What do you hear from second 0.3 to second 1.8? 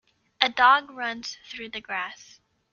A dog runs through the